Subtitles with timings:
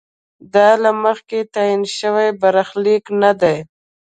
[0.53, 3.57] دا له مخکې تعین شوی برخلیک نه دی.